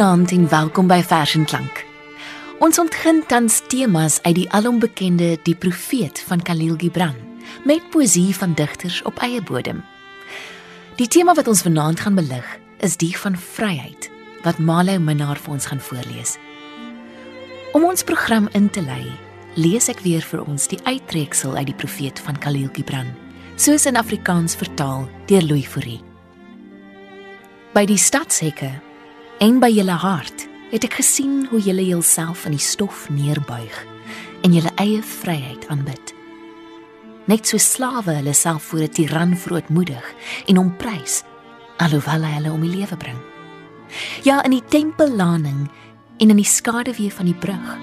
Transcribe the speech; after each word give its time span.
Goeienaand 0.00 0.30
en 0.32 0.48
welkom 0.48 0.86
by 0.88 1.02
Vers 1.04 1.34
en 1.36 1.42
Klank. 1.44 1.82
Ons 2.64 2.78
ontgin 2.80 3.18
tans 3.28 3.58
temas 3.68 4.14
uit 4.22 4.32
die 4.38 4.46
alombekende 4.56 5.34
Die 5.44 5.52
Profeet 5.52 6.22
van 6.24 6.40
Khalil 6.40 6.78
Gibran 6.80 7.18
met 7.68 7.84
poesie 7.92 8.32
van 8.32 8.54
digters 8.56 9.02
op 9.04 9.20
eie 9.20 9.42
bodem. 9.44 9.84
Die 10.96 11.04
tema 11.04 11.36
wat 11.36 11.52
ons 11.52 11.66
vanaand 11.68 12.00
gaan 12.00 12.16
belig 12.16 12.48
is 12.80 12.96
die 12.96 13.12
van 13.12 13.36
vryheid 13.36 14.08
wat 14.40 14.56
Malo 14.56 14.96
Minnar 14.96 15.36
vir 15.36 15.58
ons 15.58 15.68
gaan 15.68 15.84
voorlees. 15.84 16.38
Om 17.76 17.84
ons 17.84 18.04
program 18.04 18.48
in 18.56 18.72
te 18.72 18.80
lei, 18.80 19.04
lees 19.60 19.92
ek 19.92 20.00
weer 20.00 20.24
vir 20.24 20.46
ons 20.48 20.64
die 20.72 20.80
uittreksel 20.88 21.60
uit 21.60 21.74
die 21.74 21.80
Profeet 21.84 22.24
van 22.24 22.40
Khalil 22.40 22.72
Gibran, 22.72 23.12
soos 23.60 23.84
in 23.84 24.00
Afrikaans 24.00 24.56
vertaal 24.56 25.10
deur 25.28 25.44
Louis 25.44 25.68
Fourie. 25.68 26.00
By 27.76 27.84
die 27.84 28.00
stadshekke 28.00 28.78
En 29.40 29.56
by 29.56 29.70
julle 29.72 29.94
hart 29.96 30.42
het 30.68 30.84
ek 30.84 30.98
gesien 30.98 31.46
hoe 31.48 31.62
julle 31.64 31.80
julself 31.86 32.42
in 32.44 32.52
die 32.52 32.60
stof 32.60 33.06
neerbuig 33.08 33.76
en 34.44 34.52
julle 34.52 34.68
eie 34.82 34.98
vryheid 35.00 35.62
aanbid. 35.72 36.12
Net 37.24 37.48
so 37.48 37.56
slawe 37.56 38.18
hulle 38.18 38.34
self 38.36 38.66
voor 38.68 38.82
'n 38.84 38.92
tiran 38.92 39.32
verootmoedig 39.32 40.04
en 40.46 40.60
hom 40.60 40.76
prys 40.76 41.22
alhoewel 41.80 42.26
hy 42.28 42.32
hulle 42.34 42.52
om 42.52 42.60
die 42.60 42.76
lewe 42.76 42.96
bring. 42.96 43.16
Ja, 44.28 44.44
in 44.44 44.50
die 44.50 44.64
tempellaning 44.68 45.70
en 46.18 46.30
in 46.30 46.36
die 46.36 46.44
skaduwee 46.44 47.12
van 47.12 47.24
die 47.24 47.40
brug 47.40 47.78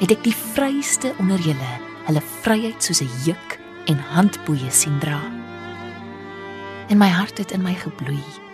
het 0.00 0.10
ek 0.10 0.24
die 0.24 0.34
vryste 0.34 1.14
onder 1.18 1.38
julle 1.38 1.72
hulle 2.10 2.22
vryheid 2.42 2.82
soos 2.82 3.02
'n 3.02 3.22
juk 3.24 3.60
en 3.86 3.98
handboeie 3.98 4.70
sien 4.70 4.98
dra. 4.98 5.22
En 6.88 6.98
my 6.98 7.08
hart 7.08 7.38
het 7.38 7.50
in 7.50 7.62
my 7.62 7.74
gebloei 7.74 8.47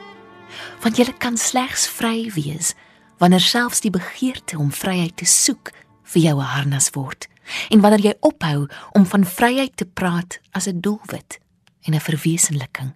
want 0.82 0.98
jy 0.98 1.06
kan 1.18 1.36
slegs 1.36 1.86
vry 1.88 2.30
wees 2.34 2.74
wanneer 3.18 3.40
selfs 3.40 3.80
die 3.80 3.92
begeerte 3.94 4.58
om 4.58 4.72
vryheid 4.72 5.16
te 5.16 5.24
soek 5.24 5.72
vir 6.12 6.22
jou 6.22 6.36
'n 6.40 6.52
harnas 6.54 6.90
word 6.94 7.28
en 7.70 7.80
wanneer 7.80 8.04
jy 8.04 8.14
ophou 8.20 8.68
om 8.92 9.06
van 9.06 9.24
vryheid 9.24 9.76
te 9.76 9.84
praat 9.84 10.40
as 10.52 10.66
'n 10.66 10.80
doelwit 10.80 11.38
en 11.86 11.94
'n 11.94 12.00
verwesenliking. 12.00 12.94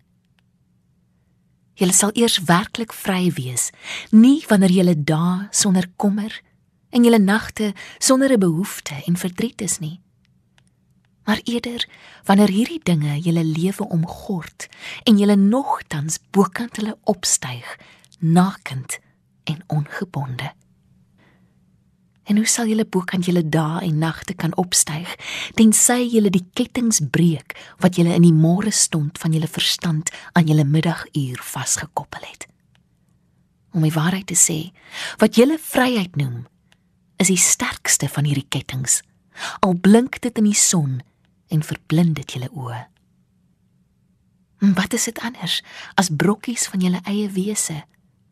Jy 1.75 1.93
sal 1.93 2.11
eers 2.15 2.39
werklik 2.39 2.93
vry 2.93 3.31
wees 3.31 3.71
nie 4.11 4.45
wanneer 4.49 4.71
jy 4.71 4.95
dae 5.05 5.49
sonder 5.51 5.87
kommer 5.97 6.43
en 6.91 7.05
jy 7.05 7.19
nagte 7.19 7.75
sonder 7.99 8.33
'n 8.33 8.41
behoefte 8.41 9.03
en 9.07 9.17
verdriet 9.17 9.61
is 9.61 9.79
nie 9.79 10.01
maar 11.29 11.41
eerder 11.45 11.85
wanneer 12.25 12.53
hierdie 12.57 12.81
dinge 12.83 13.19
julle 13.21 13.45
lewe 13.45 13.89
omgord 13.89 14.69
en 15.05 15.21
julle 15.21 15.37
nogtans 15.37 16.17
bokant 16.33 16.81
hulle 16.81 16.97
opstyg 17.13 17.75
nakend 18.19 18.97
en 19.45 19.61
ongebonde 19.67 20.53
en 22.29 22.37
hoe 22.37 22.47
sal 22.47 22.69
julle 22.69 22.85
bokant 22.85 23.25
julle 23.25 23.43
dae 23.49 23.81
en 23.87 24.01
nagte 24.03 24.35
kan 24.37 24.53
opstyg 24.61 25.15
tensy 25.57 26.03
julle 26.13 26.33
die 26.33 26.45
kettinge 26.61 27.09
breek 27.13 27.57
wat 27.85 27.97
julle 27.97 28.13
in 28.17 28.27
die 28.27 28.37
môre 28.37 28.73
stond 28.75 29.19
van 29.21 29.33
julle 29.37 29.49
verstand 29.49 30.13
aan 30.37 30.49
julle 30.51 30.67
middaguur 30.69 31.41
vasgekoppel 31.53 32.27
het? 32.29 32.45
Om 33.73 33.85
die 33.87 33.95
waarheid 33.95 34.29
te 34.29 34.37
sê 34.37 34.59
wat 35.23 35.41
julle 35.41 35.57
vryheid 35.61 36.21
noem 36.21 36.45
is 37.19 37.33
die 37.33 37.41
sterkste 37.41 38.07
van 38.13 38.29
hierdie 38.29 38.47
kettinge. 38.47 39.01
Al 39.65 39.75
blink 39.75 40.21
dit 40.23 40.37
in 40.39 40.47
die 40.51 40.59
son 40.59 41.01
en 41.49 41.63
verblind 41.63 42.15
dit 42.15 42.33
julle 42.33 42.51
oë. 42.53 42.87
Wat 44.59 44.93
is 44.93 45.05
dit 45.05 45.19
anders 45.23 45.61
as 45.95 46.11
brokkies 46.11 46.67
van 46.67 46.83
julle 46.83 47.01
eie 47.07 47.29
wese 47.31 47.85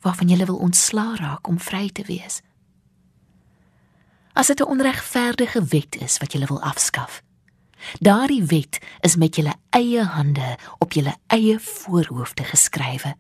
waarvan 0.03 0.29
julle 0.29 0.47
wil 0.47 0.59
ontslaa 0.63 1.15
raak 1.17 1.49
om 1.49 1.61
vry 1.61 1.89
te 1.91 2.03
wees? 2.07 2.41
As 4.33 4.47
dit 4.47 4.61
'n 4.61 4.69
onregverdige 4.69 5.65
wet 5.65 5.97
is 5.97 6.19
wat 6.19 6.33
julle 6.33 6.47
wil 6.47 6.63
afskaf. 6.63 7.23
Daardie 8.01 8.45
wet 8.45 8.79
is 9.01 9.17
met 9.17 9.37
julle 9.37 9.55
eie 9.71 10.03
hande 10.03 10.59
op 10.79 10.93
julle 10.93 11.17
eie 11.27 11.59
voorhoofde 11.61 12.45
geskrywe. 12.45 13.17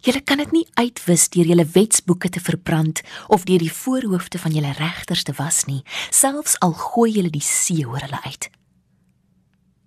Julle 0.00 0.20
kan 0.20 0.36
dit 0.36 0.50
nie 0.50 0.68
uitwis 0.74 1.28
deur 1.28 1.44
julle 1.44 1.66
wetsboeke 1.66 2.28
te 2.28 2.40
verbrand 2.40 3.02
of 3.28 3.44
deur 3.44 3.58
die 3.58 3.72
voorhoofde 3.72 4.38
van 4.38 4.50
julle 4.50 4.72
regters 4.72 5.22
te 5.22 5.32
was 5.36 5.64
nie, 5.64 5.82
selfs 6.10 6.58
al 6.58 6.72
gooi 6.72 7.12
julle 7.12 7.30
die 7.30 7.44
see 7.44 7.86
oor 7.86 8.00
hulle 8.00 8.22
uit. 8.22 8.50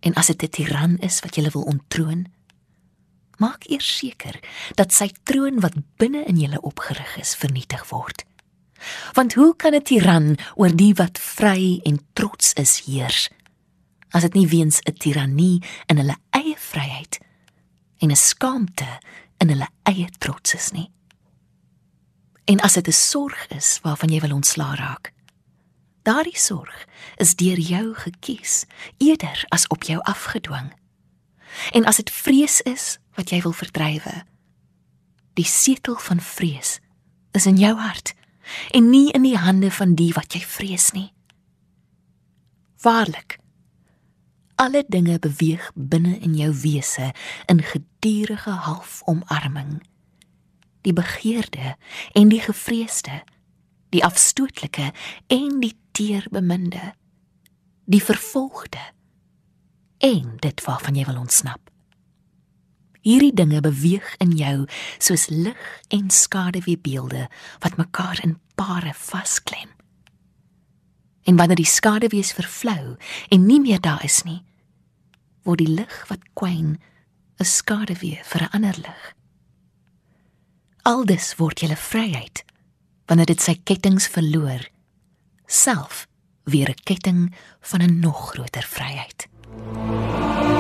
En 0.04 0.14
as 0.20 0.28
dit 0.28 0.44
'n 0.44 0.50
tiran 0.50 0.98
is 1.00 1.20
wat 1.20 1.36
jy 1.36 1.50
wil 1.50 1.64
ontroon, 1.64 2.28
maak 3.38 3.64
eers 3.70 3.98
seker 3.98 4.40
dat 4.76 4.94
sy 4.94 5.10
troon 5.24 5.60
wat 5.60 5.76
binne 5.98 6.24
in 6.26 6.40
julle 6.40 6.62
opgerig 6.62 7.18
is 7.18 7.36
vernietig 7.36 7.90
word. 7.90 8.26
Want 9.14 9.34
hoe 9.34 9.56
kan 9.56 9.74
'n 9.76 9.82
tiran 9.82 10.38
oor 10.56 10.76
die 10.76 10.94
wat 10.94 11.20
vry 11.20 11.80
en 11.84 12.00
trots 12.14 12.54
is 12.54 12.84
heers 12.86 13.30
as 14.14 14.22
dit 14.22 14.34
nie 14.34 14.48
weens 14.48 14.80
'n 14.86 14.94
tirannie 14.94 15.64
in 15.88 15.98
hulle 15.98 16.18
eie 16.30 16.56
vryheid 16.58 17.20
en 17.98 18.12
'n 18.12 18.16
skaamte 18.16 19.00
in 19.38 19.50
hulle 19.50 19.68
eie 19.84 20.10
trots 20.18 20.54
is 20.54 20.72
nie? 20.72 20.92
En 22.46 22.60
as 22.60 22.74
dit 22.74 22.88
'n 22.88 22.92
sorg 22.92 23.48
is 23.48 23.80
waarvan 23.82 24.10
jy 24.10 24.20
wil 24.20 24.34
ontslaa 24.34 24.76
raak, 24.76 25.14
Daardie 26.04 26.38
sorg 26.38 26.86
is 27.16 27.36
deur 27.36 27.60
jou 27.60 27.94
gekies 27.96 28.66
eerder 28.98 29.46
as 29.50 29.68
op 29.68 29.84
jou 29.84 30.02
afgedwing. 30.02 30.74
En 31.72 31.86
as 31.86 31.96
dit 32.02 32.12
vrees 32.12 32.62
is 32.62 32.98
wat 33.16 33.30
jy 33.32 33.40
wil 33.46 33.56
verdrywe, 33.56 34.24
die 35.34 35.48
setel 35.48 35.96
van 35.96 36.20
vrees 36.20 36.80
is 37.32 37.46
in 37.46 37.58
jou 37.58 37.76
hart 37.80 38.14
en 38.76 38.90
nie 38.90 39.12
in 39.16 39.24
die 39.24 39.38
hande 39.38 39.72
van 39.72 39.96
die 39.96 40.12
wat 40.14 40.36
jy 40.36 40.42
vrees 40.44 40.92
nie. 40.92 41.14
Waarlik 42.84 43.40
alle 44.60 44.84
dinge 44.88 45.20
beweeg 45.20 45.72
binne 45.74 46.18
in 46.20 46.36
jou 46.38 46.52
wese 46.66 47.14
in 47.46 47.64
gedurende 47.64 48.60
halfomarming. 48.68 49.80
Die 50.84 50.94
begeerde 50.94 51.78
en 52.12 52.28
die 52.28 52.42
gevreesde, 52.44 53.24
die 53.90 54.04
afstootlike 54.06 54.92
en 55.28 55.60
die 55.64 55.74
teerbeminde, 55.94 56.94
die 57.86 58.02
vervolgde 58.04 58.82
en 60.04 60.38
dit 60.44 60.64
waarvan 60.66 60.98
jy 60.98 61.06
wil 61.08 61.22
ontsnap. 61.22 61.70
Hierdie 63.04 63.34
dinge 63.36 63.60
beweeg 63.64 64.08
in 64.24 64.32
jou 64.40 64.64
soos 64.98 65.28
lig 65.32 65.60
en 65.92 66.10
skaduweebeelde 66.10 67.28
wat 67.64 67.78
mekaar 67.80 68.20
in 68.24 68.38
pare 68.56 68.94
vasklem. 68.96 69.72
En 71.24 71.36
wanneer 71.40 71.60
die 71.60 71.68
skaduwees 71.68 72.32
vervlou 72.36 72.96
en 73.30 73.46
nie 73.46 73.60
meer 73.64 73.82
daar 73.84 74.04
is 74.04 74.24
nie, 74.28 74.42
word 75.44 75.60
die 75.64 75.74
lig 75.76 75.96
wat 76.08 76.24
kwyn 76.34 76.80
'n 77.40 77.46
skaduwee 77.46 78.20
vir 78.24 78.42
'n 78.44 78.54
ander 78.56 78.78
lig. 78.80 79.04
Aldus 80.84 81.36
word 81.36 81.60
jy 81.60 81.76
vryheid 81.76 82.44
wanneer 83.08 83.26
dit 83.26 83.42
sy 83.42 83.56
kettinge 83.64 84.08
verloor 84.10 84.73
self 85.46 86.08
weer 86.44 86.70
'n 86.70 86.84
ketting 86.84 87.36
van 87.62 87.82
'n 87.82 88.00
nog 88.00 88.30
groter 88.30 88.64
vryheid. 88.64 89.28
Kom 89.74 90.53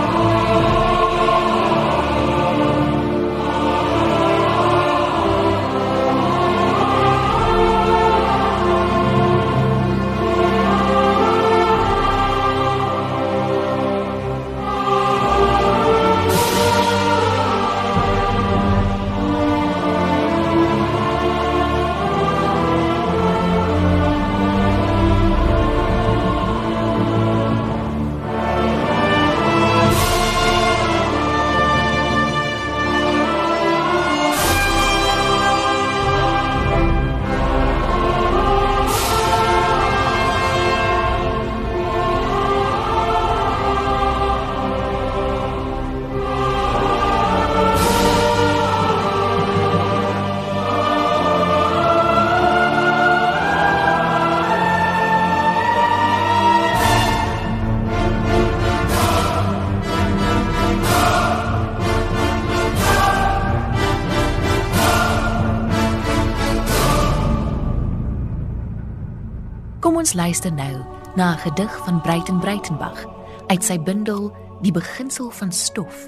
ons 70.14 70.22
luister 70.22 70.54
nou 70.54 70.86
na 71.16 71.34
'n 71.34 71.38
gedig 71.38 71.86
van 71.86 72.02
Breiten 72.02 72.40
Breitenbach 72.40 73.06
uit 73.48 73.64
sy 73.64 73.80
bundel 73.80 74.32
Die 74.62 74.72
beginsel 74.72 75.30
van 75.30 75.52
stof, 75.52 76.08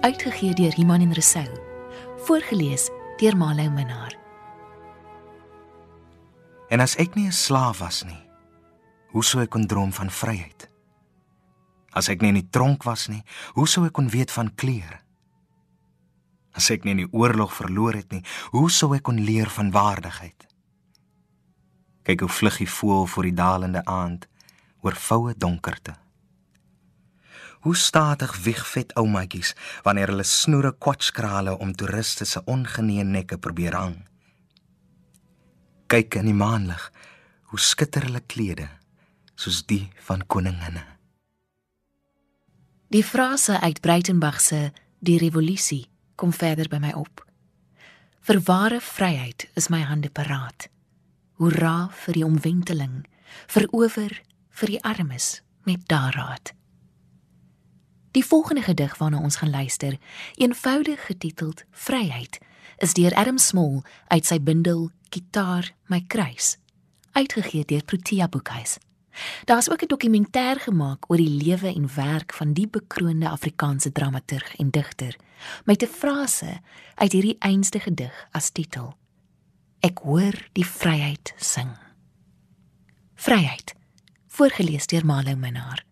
uitgegee 0.00 0.54
deur 0.54 0.78
Iman 0.78 1.00
en 1.00 1.12
Resou, 1.12 1.48
voorgeles 2.16 2.90
deur 3.16 3.36
Malou 3.36 3.70
Minnar. 3.70 4.16
En 6.68 6.80
as 6.80 6.96
ek 6.96 7.14
nie 7.14 7.26
'n 7.26 7.32
slaaf 7.32 7.78
was 7.78 8.04
nie, 8.04 8.22
hoe 9.10 9.24
sou 9.24 9.42
ek 9.42 9.50
kon 9.50 9.66
droom 9.66 9.92
van 9.92 10.10
vryheid? 10.10 10.70
As 11.92 12.08
ek 12.08 12.20
nie 12.20 12.28
in 12.28 12.34
die 12.34 12.50
tronk 12.50 12.82
was 12.82 13.08
nie, 13.08 13.22
hoe 13.52 13.68
sou 13.68 13.84
ek 13.84 13.92
kon 13.92 14.08
weet 14.08 14.30
van 14.30 14.54
kleur? 14.54 15.02
As 16.52 16.70
ek 16.70 16.84
nie 16.84 16.90
in 16.90 16.96
die 17.06 17.12
oorlog 17.12 17.52
verloor 17.54 17.94
het 17.94 18.10
nie, 18.10 18.24
hoe 18.50 18.70
sou 18.70 18.94
ek 18.94 19.02
kon 19.02 19.20
leer 19.20 19.50
van 19.50 19.70
waardigheid? 19.70 20.49
Kyk 22.10 22.24
hoe 22.26 22.34
vlug 22.34 22.56
die 22.58 22.66
voël 22.66 23.04
voor 23.06 23.22
die 23.22 23.36
dalende 23.38 23.84
aand 23.86 24.24
oor 24.82 24.96
voue 24.98 25.34
donkerte. 25.38 25.92
Hoe 27.62 27.76
stadig 27.76 28.32
wieg 28.42 28.64
vet 28.66 28.94
oumaatjies 28.98 29.52
wanneer 29.86 30.10
hulle 30.10 30.26
snoere 30.26 30.72
kwatskrale 30.74 31.54
om 31.58 31.70
toeriste 31.70 32.26
se 32.26 32.42
ongenee 32.50 33.04
nekke 33.04 33.38
probeer 33.38 33.76
hang. 33.78 33.94
Kyk 35.86 36.18
in 36.18 36.26
die 36.32 36.34
maanlig, 36.34 36.88
hoe 37.52 37.60
skitter 37.62 38.08
hulle 38.08 38.24
klede 38.26 38.66
soos 39.38 39.62
die 39.70 39.86
van 40.08 40.26
koninginne. 40.26 40.82
Die 42.90 43.04
frase 43.06 43.60
uit 43.60 43.80
Breitenbach 43.80 44.40
se 44.40 44.72
Die 44.98 45.18
revolusie 45.22 45.86
kom 46.16 46.34
verder 46.34 46.66
by 46.68 46.82
my 46.82 46.90
op. 46.92 47.22
Vir 48.26 48.42
ware 48.50 48.82
vryheid 48.82 49.46
is 49.54 49.70
my 49.70 49.84
hande 49.86 50.10
paraat. 50.10 50.66
Hoera 51.40 51.88
vir 52.04 52.18
die 52.18 52.24
omwenteling, 52.26 53.06
verower 53.48 54.12
vir 54.60 54.68
die 54.68 54.80
armes 54.84 55.38
met 55.64 55.86
daarraad. 55.88 56.52
Die 58.12 58.24
volgende 58.24 58.66
gedig 58.66 58.98
waarna 58.98 59.22
ons 59.24 59.38
gaan 59.40 59.54
luister, 59.54 59.96
eenvoudig 60.36 61.06
getiteld 61.06 61.64
Vryheid, 61.70 62.36
is 62.84 62.92
deur 62.92 63.16
Adam 63.16 63.38
Small 63.40 63.80
uit 64.12 64.28
sy 64.28 64.36
bundel 64.36 64.90
Gitaar 65.08 65.72
my 65.88 66.02
kruis, 66.12 66.58
uitgegee 67.16 67.64
deur 67.64 67.88
Protea 67.88 68.28
Boekhuis. 68.28 68.76
Daar's 69.48 69.70
ook 69.70 69.82
'n 69.82 69.92
dokumentêr 69.96 70.60
gemaak 70.60 71.08
oor 71.08 71.16
die 71.16 71.44
lewe 71.44 71.72
en 71.72 71.94
werk 71.94 72.32
van 72.32 72.52
die 72.52 72.68
bekroonde 72.68 73.28
Afrikaanse 73.28 73.92
dramaturg 73.92 74.56
en 74.56 74.70
digter 74.70 75.16
met 75.64 75.82
'n 75.82 75.86
frase 75.86 76.60
uit 76.94 77.12
hierdie 77.12 77.36
einste 77.38 77.80
gedig 77.80 78.28
as 78.30 78.50
titel. 78.50 78.99
Ek 79.80 80.02
hoor 80.04 80.36
die 80.52 80.66
vryheid 80.66 81.32
sing. 81.40 81.70
Vryheid. 83.20 83.74
Voorgeles 84.28 84.86
deur 84.86 85.06
Malo 85.06 85.36
Minnar. 85.36 85.84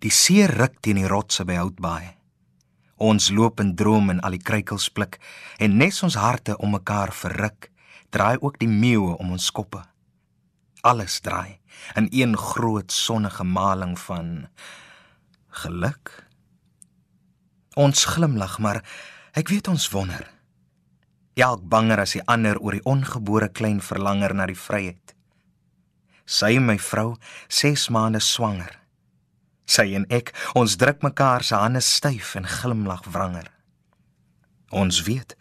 Die 0.00 0.10
see 0.10 0.46
ruk 0.48 0.80
teen 0.80 1.00
die 1.00 1.08
rotse 1.10 1.44
by 1.44 1.60
Houtbaai. 1.60 2.16
Ons 3.00 3.30
loop 3.32 3.60
en 3.60 3.74
droom 3.76 4.10
en 4.12 4.20
al 4.24 4.36
die 4.36 4.44
kruikels 4.44 4.88
pluk 4.92 5.20
en 5.58 5.78
nes 5.80 6.02
ons 6.04 6.18
harte 6.20 6.56
om 6.58 6.74
mekaar 6.76 7.12
verruk, 7.16 7.70
draai 8.10 8.36
ook 8.40 8.58
die 8.60 8.68
meeue 8.68 9.16
om 9.16 9.32
ons 9.36 9.50
koppe 9.54 9.84
alles 10.80 11.20
draai 11.20 11.58
in 11.94 12.08
een 12.10 12.36
groot 12.36 12.92
sonnige 12.92 13.44
maling 13.44 13.98
van 13.98 14.48
geluk. 15.48 16.26
Ons 17.74 18.04
glimlag, 18.04 18.58
maar 18.58 18.84
ek 19.32 19.48
weet 19.48 19.68
ons 19.68 19.88
wonder. 19.90 20.39
Elk 21.40 21.62
banger 21.72 22.02
as 22.02 22.12
die 22.16 22.24
ander 22.28 22.58
oor 22.60 22.76
die 22.76 22.84
ongebore 22.84 23.48
klein 23.48 23.80
verlanger 23.80 24.34
na 24.36 24.44
die 24.50 24.58
vryheid. 24.58 25.14
Sy 26.28 26.58
my 26.60 26.76
vrou 26.78 27.14
6 27.48 27.88
maande 27.94 28.20
swanger. 28.20 28.76
Sy 29.64 29.94
en 29.96 30.04
ek, 30.12 30.34
ons 30.58 30.76
druk 30.76 31.00
mekaar 31.06 31.46
se 31.46 31.56
hande 31.56 31.80
styf 31.80 32.34
en 32.36 32.48
glimlag 32.58 33.06
wranger. 33.08 33.48
Ons 34.70 35.00
weet 35.06 35.34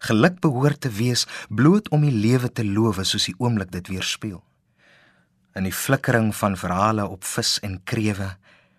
geluk 0.00 0.40
behoort 0.40 0.80
te 0.80 0.90
wees 0.90 1.26
bloot 1.48 1.90
om 1.92 2.06
die 2.06 2.14
lewe 2.14 2.48
te 2.48 2.64
lowe 2.64 3.04
soos 3.04 3.26
die 3.28 3.36
oomblik 3.38 3.72
dit 3.74 3.90
weerspieël 3.92 4.40
in 5.58 5.66
die 5.66 5.74
flikkering 5.74 6.30
van 6.36 6.56
verhale 6.56 7.04
op 7.04 7.26
vis 7.26 7.58
en 7.66 7.80
krewe 7.84 8.30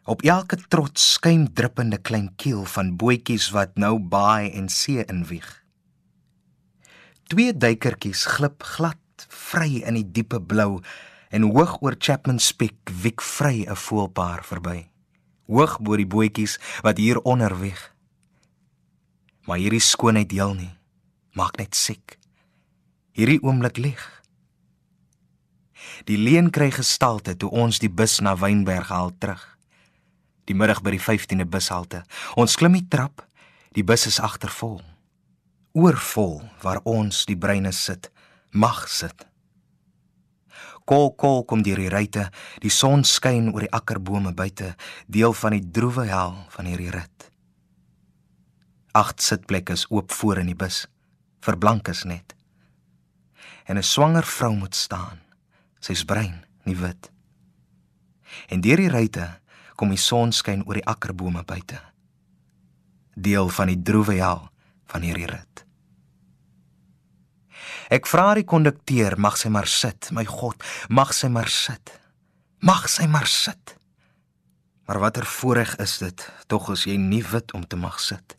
op 0.09 0.23
elke 0.25 0.57
trots 0.73 1.12
skuim 1.18 1.45
druppende 1.53 2.00
klein 2.01 2.31
kiel 2.41 2.63
van 2.65 2.95
bootjies 2.97 3.51
wat 3.53 3.77
nou 3.77 4.00
baai 4.00 4.50
en 4.50 4.69
see 4.71 5.03
inwieg 5.06 5.61
twee 7.31 7.56
duikertjies 7.56 8.25
glip 8.36 8.63
glad 8.75 9.25
vry 9.31 9.80
in 9.88 9.95
die 9.95 10.07
diepe 10.19 10.42
blou 10.44 10.81
en 11.31 11.48
hoog 11.56 11.78
oor 11.80 11.95
Chapman 11.95 12.42
Spek 12.44 12.92
wiek 13.04 13.24
vry 13.24 13.63
'n 13.63 13.75
voelpaar 13.75 14.44
verby 14.44 14.89
hoog 15.48 15.80
bo 15.80 15.95
die 15.95 16.07
bootjies 16.07 16.60
wat 16.83 16.98
hier 16.98 17.24
onder 17.24 17.56
wieg 17.60 17.81
maar 19.48 19.57
hierdie 19.63 19.80
skoonheid 19.92 20.31
heel 20.31 20.54
nie 20.54 20.75
maak 21.33 21.56
net 21.57 21.75
siek 21.75 22.19
hierdie 23.16 23.39
oomblik 23.44 23.78
lieg 23.78 24.22
Die 26.06 26.18
leen 26.18 26.50
kry 26.50 26.69
gestalte 26.72 27.36
toe 27.38 27.50
ons 27.50 27.80
die 27.81 27.89
bus 27.89 28.19
na 28.22 28.36
Wynberg 28.38 28.89
haal 28.89 29.12
terug. 29.18 29.42
Die 30.50 30.57
middag 30.57 30.81
by 30.81 30.95
die 30.95 31.01
15de 31.01 31.45
bushalte. 31.45 32.04
Ons 32.36 32.57
klim 32.57 32.74
die 32.78 32.88
trap. 32.89 33.25
Die 33.78 33.83
bus 33.83 34.07
is 34.10 34.19
agtervol. 34.19 34.81
Oorvol 35.71 36.41
waar 36.62 36.81
ons 36.83 37.23
die 37.29 37.38
breine 37.38 37.71
sit, 37.71 38.09
mag 38.51 38.89
sit. 38.91 39.27
Kol 40.83 41.13
kol 41.15 41.45
kom 41.47 41.62
deur 41.63 41.79
die 41.79 41.92
ruite, 41.94 42.25
die 42.59 42.73
son 42.73 43.06
skyn 43.07 43.54
oor 43.54 43.63
die 43.63 43.71
akkerbome 43.71 44.33
buite, 44.35 44.73
deel 45.07 45.31
van 45.31 45.56
die 45.56 45.63
droewe 45.63 46.09
hel 46.09 46.35
van 46.51 46.68
hierdie 46.68 46.92
rit. 46.92 47.30
Agt 48.92 49.23
sitplekke 49.23 49.78
is 49.80 49.87
oop 49.87 50.11
voor 50.11 50.42
in 50.42 50.51
die 50.51 50.57
bus, 50.59 50.83
vir 51.40 51.56
blankes 51.56 52.04
net. 52.04 52.35
En 53.63 53.78
'n 53.78 53.83
swanger 53.83 54.28
vrou 54.28 54.54
moet 54.56 54.75
staan 54.75 55.21
sy's 55.81 56.04
bruin, 56.06 56.45
nie 56.63 56.75
wit. 56.75 57.11
En 58.49 58.61
deur 58.61 58.78
die 58.78 58.90
ruite 58.90 59.40
kom 59.75 59.90
die 59.90 59.97
son 59.97 60.31
skyn 60.31 60.63
oor 60.68 60.78
die 60.78 60.85
akkerbome 60.85 61.44
buite. 61.44 61.80
Deel 63.16 63.49
van 63.49 63.68
die 63.68 63.81
droewe 63.81 64.13
hel 64.13 64.49
van 64.92 65.06
hierdie 65.06 65.30
rit. 65.31 65.66
Ek 67.92 68.07
vra 68.07 68.31
die 68.38 68.48
kondukteur, 68.48 69.18
mag 69.19 69.36
sy 69.40 69.52
maar 69.52 69.68
sit, 69.68 70.12
my 70.16 70.24
God, 70.28 70.62
mag 70.90 71.12
sy 71.16 71.28
maar 71.31 71.52
sit. 71.52 71.92
Mag 72.64 72.88
sy 72.92 73.07
maar 73.12 73.28
sit. 73.28 73.76
Maar 74.88 75.02
watter 75.04 75.28
voorreg 75.28 75.76
is 75.83 75.98
dit 76.00 76.24
tog 76.52 76.69
as 76.71 76.86
jy 76.88 76.95
nie 77.00 77.24
wit 77.33 77.52
om 77.57 77.66
te 77.68 77.80
mag 77.80 78.00
sit. 78.00 78.38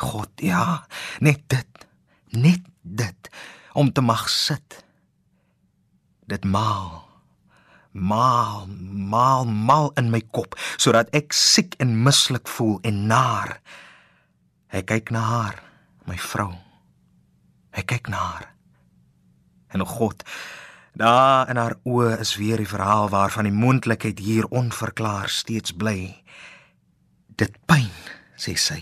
God, 0.00 0.30
ja, 0.40 0.86
net 1.20 1.42
dit. 1.52 1.86
Net 2.30 2.64
dit 2.82 3.30
om 3.72 3.92
te 3.92 4.00
mag 4.00 4.28
sit 4.30 4.80
dit 6.30 6.44
maal 6.44 7.02
maal 7.90 8.66
maal 9.12 9.46
maal 9.46 9.90
in 9.98 10.10
my 10.14 10.22
kop 10.36 10.54
sodat 10.78 11.10
ek 11.16 11.34
siek 11.34 11.74
en 11.82 11.96
mislik 12.06 12.50
voel 12.56 12.78
en 12.86 13.06
naar 13.10 13.56
ek 14.72 14.88
kyk 14.92 15.12
na 15.14 15.22
haar 15.26 15.60
my 16.08 16.16
vrou 16.30 16.52
ek 17.76 17.90
kyk 17.94 18.10
na 18.12 18.22
haar 18.32 18.48
en 19.74 19.86
god 19.86 20.24
daar 21.00 21.50
in 21.50 21.60
haar 21.60 21.76
oë 21.86 22.18
is 22.24 22.34
weer 22.40 22.62
die 22.62 22.70
verhaal 22.70 23.10
waarvan 23.12 23.46
die 23.48 23.54
moontlikheid 23.54 24.18
hier 24.18 24.48
onverklaar 24.50 25.30
steeds 25.30 25.76
bly 25.76 25.98
dit 27.40 27.60
pyn 27.70 27.90
sê 28.36 28.56
sy 28.58 28.80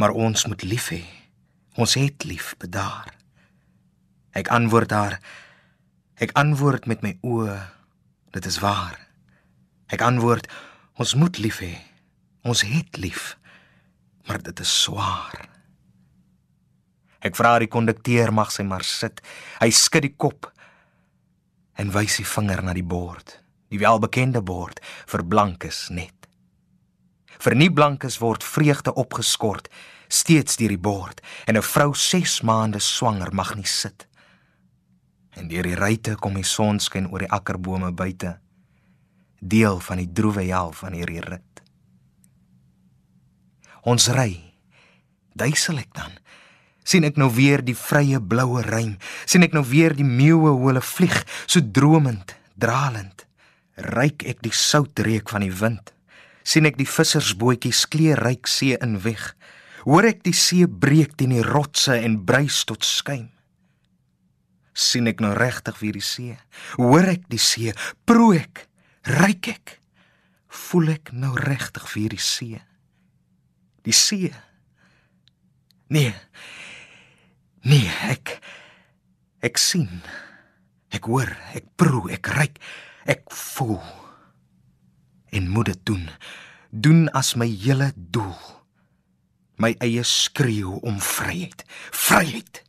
maar 0.00 0.16
ons 0.16 0.46
moet 0.48 0.64
lief 0.64 0.90
hê 0.94 1.04
ons 1.76 1.94
het 2.00 2.24
lief 2.24 2.54
bedaar 2.58 3.12
ek 4.36 4.52
antwoord 4.54 4.96
haar 4.96 5.20
Ek 6.20 6.34
antwoord 6.36 6.84
met 6.84 7.00
my 7.00 7.14
oë. 7.24 7.56
Dit 8.36 8.44
is 8.44 8.58
waar. 8.60 8.98
Ek 9.88 10.04
antwoord, 10.04 10.50
ons 11.00 11.14
moet 11.16 11.40
lief 11.40 11.62
hê. 11.64 11.72
Ons 12.44 12.60
het 12.68 13.00
lief. 13.00 13.38
Maar 14.28 14.42
dit 14.42 14.60
is 14.60 14.72
swaar. 14.82 15.48
Ek 17.20 17.36
vra 17.36 17.58
die 17.60 17.68
kondukteur 17.68 18.32
mag 18.32 18.52
sy 18.52 18.64
maar 18.64 18.84
sit. 18.84 19.20
Hy 19.60 19.70
skud 19.70 20.06
die 20.06 20.14
kop 20.16 20.48
en 21.80 21.92
wys 21.92 22.16
die 22.20 22.28
vinger 22.28 22.62
na 22.64 22.74
die 22.76 22.86
bord. 22.86 23.38
Die 23.70 23.80
welbekende 23.80 24.42
bord 24.42 24.80
vir 25.08 25.24
blankes 25.24 25.88
net. 25.90 26.16
Vir 27.40 27.56
nie 27.56 27.70
blankes 27.72 28.18
word 28.20 28.44
vreugde 28.44 28.92
opgeskort 29.00 29.68
steeds 30.10 30.58
deur 30.58 30.74
die 30.74 30.84
bord 30.90 31.20
en 31.46 31.56
'n 31.56 31.62
vrou 31.62 31.94
6 31.94 32.40
maande 32.42 32.80
swanger 32.80 33.32
mag 33.32 33.54
nie 33.54 33.66
sit 33.66 34.08
en 35.38 35.48
deur 35.48 35.62
die 35.62 35.78
ruite 35.78 36.16
kom 36.16 36.34
die 36.34 36.44
son 36.46 36.80
skyn 36.80 37.06
oor 37.10 37.24
die 37.24 37.30
akkerbome 37.30 37.92
buite 37.92 38.38
deel 39.40 39.80
van 39.80 39.96
die 40.02 40.12
droewe 40.12 40.42
hel 40.42 40.72
van 40.72 40.92
hierdie 40.92 41.22
rit 41.24 41.49
ons 43.88 44.08
ry 44.14 44.34
duisel 45.38 45.78
ek 45.80 45.94
dan 45.96 46.20
sien 46.90 47.06
ek 47.06 47.18
nou 47.20 47.28
weer 47.32 47.62
die 47.64 47.76
vrye 47.76 48.20
bloue 48.20 48.62
ruim, 48.66 48.96
sien 49.28 49.44
ek 49.46 49.54
nou 49.54 49.64
weer 49.66 49.94
die 49.96 50.06
meeuwe 50.06 50.54
hoe 50.56 50.70
hulle 50.70 50.84
vlieg, 50.84 51.16
so 51.46 51.62
dromend, 51.62 52.34
dralend. 52.60 53.26
Ryk 53.80 54.26
ek 54.28 54.42
die 54.44 54.54
soutreuk 54.54 55.30
van 55.32 55.44
die 55.46 55.54
wind, 55.54 55.92
sien 56.44 56.68
ek 56.68 56.76
die 56.80 56.88
vissersbootjies 56.88 57.86
kleurryk 57.92 58.50
see 58.50 58.76
in 58.82 58.98
weg. 59.04 59.30
Hoor 59.86 60.10
ek 60.10 60.24
die 60.26 60.36
see 60.36 60.68
breek 60.68 61.14
teen 61.16 61.32
die 61.32 61.44
rotse 61.46 61.96
en 61.96 62.20
bruis 62.26 62.64
tot 62.68 62.84
skuim. 62.84 63.30
sien 64.80 65.10
ek 65.10 65.18
nou 65.20 65.34
regtig 65.36 65.76
weer 65.82 65.92
die 65.92 66.04
see. 66.04 66.36
Hoor 66.78 67.04
ek 67.10 67.26
die 67.28 67.40
see, 67.42 67.72
proe 68.08 68.38
ek, 68.38 68.62
ryk 69.04 69.48
ek. 69.52 69.74
Voel 70.48 70.94
ek 70.94 71.10
nou 71.12 71.34
regtig 71.36 71.84
weer 71.92 72.14
die 72.14 72.22
see. 72.22 72.60
Die 73.86 73.94
see. 73.96 74.32
Nee. 75.88 76.14
Nee, 77.66 77.88
ek 78.08 78.38
ek 79.40 79.58
sien. 79.60 80.02
Ek 80.90 81.06
hoor, 81.08 81.30
ek 81.54 81.68
proe, 81.78 82.10
ek 82.12 82.28
ryk, 82.34 82.58
ek 83.08 83.28
voel. 83.32 83.80
En 85.30 85.48
moet 85.48 85.70
dit 85.70 85.84
doen. 85.92 86.08
Doen 86.70 87.06
as 87.16 87.36
my 87.38 87.46
hele 87.48 87.92
doel. 87.94 88.36
My 89.60 89.74
eie 89.84 90.02
skreeu 90.06 90.80
om 90.86 90.98
vryheid. 91.04 91.62
Vryheid. 91.94 92.62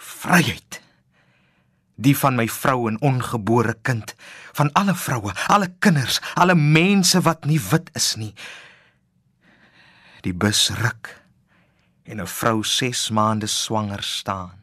Vryheid. 0.00 0.80
Die 2.00 2.16
van 2.16 2.38
my 2.38 2.46
vrou 2.48 2.86
en 2.88 2.96
ongebore 3.04 3.74
kind, 3.84 4.14
van 4.56 4.70
alle 4.72 4.94
vroue, 4.96 5.34
alle 5.52 5.68
kinders, 5.84 6.16
alle 6.34 6.56
mense 6.56 7.20
wat 7.26 7.44
nie 7.44 7.60
wit 7.60 7.90
is 7.98 8.14
nie. 8.16 8.32
Die 10.20 10.34
bus 10.34 10.68
ruk 10.76 11.16
en 12.04 12.20
'n 12.20 12.26
vrou 12.26 12.62
6 12.64 13.10
maande 13.10 13.46
swanger 13.46 14.02
staan. 14.02 14.62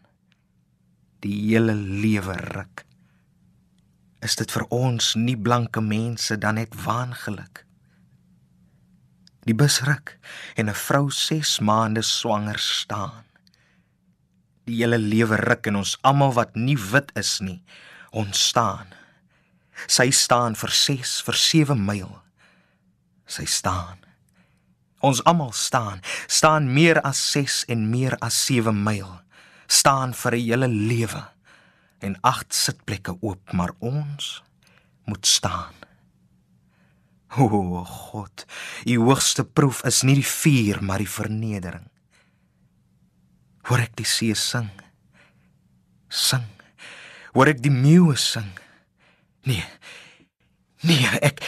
Die 1.20 1.50
hele 1.50 1.74
lewe 1.74 2.34
ruk. 2.34 2.86
Is 4.22 4.36
dit 4.36 4.52
vir 4.52 4.66
ons 4.70 5.16
nie 5.16 5.38
blanke 5.38 5.82
mense 5.82 6.38
dan 6.38 6.56
net 6.56 6.84
waangeluk? 6.84 7.66
Die 9.46 9.56
bus 9.56 9.82
ruk 9.82 10.18
en 10.56 10.70
'n 10.70 10.76
vrou 10.76 11.10
6 11.10 11.60
maande 11.60 12.02
swanger 12.02 12.60
staan. 12.60 13.26
Die 14.66 14.76
hele 14.76 14.98
lewe 14.98 15.36
ruk 15.36 15.68
en 15.68 15.76
ons 15.76 15.98
almal 16.02 16.34
wat 16.34 16.56
nie 16.56 16.78
wit 16.78 17.12
is 17.16 17.40
nie, 17.40 17.64
ons 18.12 18.48
staan. 18.48 18.94
Sy 19.88 20.10
staan 20.10 20.56
vir 20.56 20.70
6 20.70 21.22
vir 21.22 21.36
7 21.36 21.86
myl. 21.86 22.22
Sy 23.26 23.46
staan. 23.46 24.07
Ons 25.08 25.24
almal 25.24 25.54
staan, 25.56 26.02
staan 26.28 26.68
meer 26.74 27.00
as 27.08 27.20
6 27.32 27.64
en 27.72 27.88
meer 27.88 28.18
as 28.20 28.36
7 28.50 28.74
myl. 28.76 29.22
Staan 29.68 30.14
vir 30.14 30.36
'n 30.36 30.44
hele 30.48 30.68
lewe 30.68 31.24
en 32.00 32.18
agt 32.22 32.54
sitplekke 32.54 33.16
oop, 33.22 33.54
maar 33.54 33.72
ons 33.80 34.44
moet 35.06 35.26
staan. 35.26 35.74
O 37.38 37.84
God, 37.84 38.46
u 38.86 38.98
hoogste 38.98 39.44
proef 39.44 39.84
is 39.84 40.04
nie 40.04 40.16
die 40.16 40.32
vuur, 40.42 40.84
maar 40.84 40.98
die 40.98 41.10
vernedering. 41.10 41.88
Hoor 43.68 43.80
ek 43.80 43.96
die 43.96 44.06
see 44.06 44.36
sing? 44.36 44.70
Sing. 46.10 46.48
Hoor 47.34 47.48
ek 47.48 47.62
die 47.62 47.72
meeu 47.72 48.16
sing? 48.16 48.52
Nee. 49.44 49.66
Nee, 50.82 51.08
ek 51.22 51.44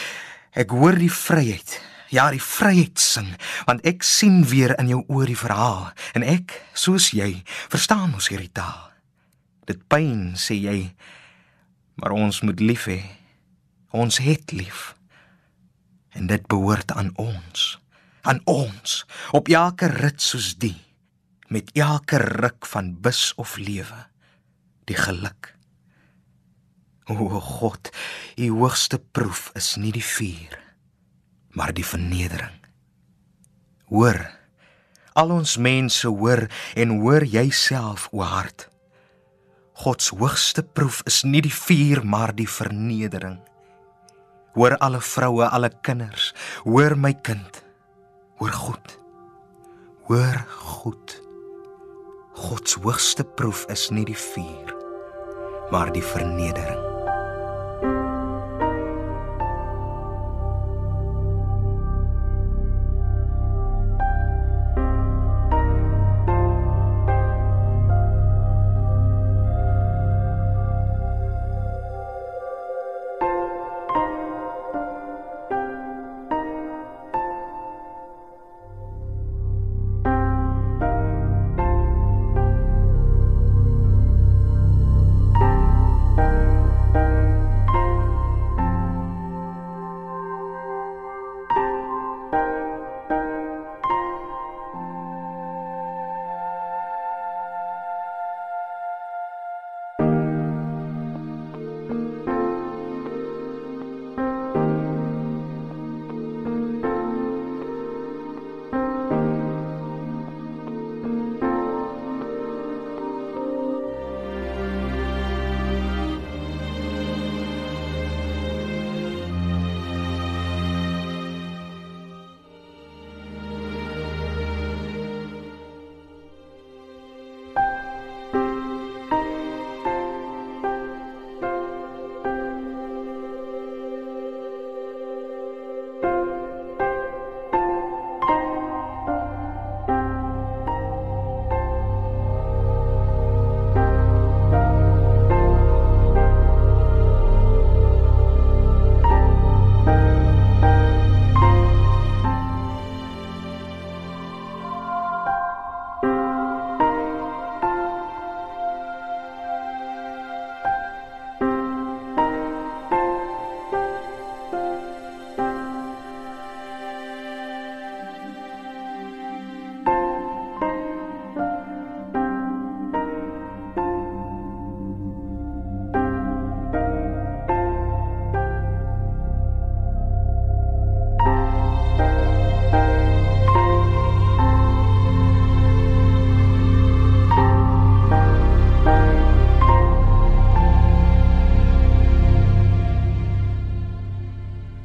ek 0.52 0.70
hoor 0.70 0.98
die 0.98 1.12
vryheid 1.12 1.89
ja, 2.10 2.28
die 2.34 2.42
vryheid 2.42 2.98
sing, 3.00 3.30
want 3.68 3.84
ek 3.86 4.04
sien 4.06 4.42
weer 4.50 4.74
in 4.80 4.90
jou 4.90 5.00
oë 5.06 5.30
die 5.30 5.38
verhaal 5.38 5.90
en 6.18 6.26
ek, 6.26 6.56
soos 6.74 7.10
jy, 7.14 7.42
verstaan 7.70 8.14
ons 8.16 8.30
hierdie 8.32 8.52
taal. 8.54 8.90
Dit 9.70 9.82
pyn, 9.90 10.34
sê 10.38 10.58
jy, 10.58 10.78
maar 12.00 12.14
ons 12.16 12.42
moet 12.46 12.60
lief 12.62 12.88
hê. 12.90 13.02
Ons 13.94 14.20
het 14.22 14.54
lief. 14.54 14.94
En 16.14 16.26
dit 16.30 16.42
behoort 16.50 16.90
aan 16.98 17.12
ons, 17.22 17.66
aan 18.26 18.40
ons, 18.50 18.96
op 19.34 19.50
elke 19.50 19.90
rit 19.92 20.18
soos 20.22 20.56
die, 20.58 20.78
met 21.50 21.70
elke 21.78 22.18
ruk 22.22 22.66
van 22.66 22.92
bus 23.02 23.30
of 23.38 23.56
lewe, 23.62 24.06
die 24.90 24.98
geluk. 24.98 25.54
O 27.10 27.38
God, 27.42 27.90
u 28.38 28.50
hoogste 28.54 28.98
proef 28.98 29.48
is 29.58 29.74
nie 29.78 29.94
die 29.94 30.04
vuur 30.04 30.58
maar 31.56 31.72
die 31.74 31.86
vernedering. 31.86 32.56
Hoor, 33.90 34.20
al 35.18 35.30
ons 35.34 35.56
mense 35.56 36.08
hoor 36.08 36.46
en 36.78 37.00
hoor 37.00 37.24
jouself 37.24 38.08
o 38.12 38.22
hart. 38.22 38.68
God 39.80 40.02
se 40.02 40.16
hoogste 40.16 40.62
proef 40.62 41.00
is 41.08 41.22
nie 41.24 41.42
die 41.42 41.54
vuur 41.54 42.04
maar 42.04 42.34
die 42.36 42.48
vernedering. 42.48 43.38
Hoor 44.54 44.76
alle 44.82 45.00
vroue, 45.00 45.46
alle 45.48 45.70
kinders, 45.82 46.32
hoor 46.64 46.96
my 46.98 47.14
kind. 47.14 47.62
Hoor 48.40 48.52
goed. 48.52 48.98
Hoor 50.10 50.44
goed. 50.58 51.16
God 52.34 52.68
se 52.68 52.80
hoogste 52.82 53.24
proef 53.24 53.66
is 53.72 53.88
nie 53.90 54.04
die 54.04 54.18
vuur 54.18 54.76
maar 55.70 55.92
die 55.94 56.02
vernedering. 56.02 56.89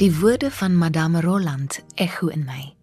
Die 0.05 0.19
woorde 0.19 0.51
van 0.51 0.77
Madame 0.77 1.21
Roland 1.21 1.83
ekho 1.95 2.27
in 2.27 2.43
my. 2.43 2.75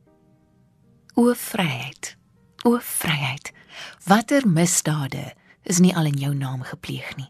O 1.15 1.35
vryheid. 1.35 2.17
O 2.63 2.79
vryheid. 2.83 3.53
Watter 4.05 4.49
misdade 4.49 5.35
is 5.63 5.79
nie 5.79 5.95
al 5.97 6.09
in 6.11 6.19
jou 6.19 6.35
naam 6.35 6.65
gepleeg 6.67 7.13
nie. 7.17 7.29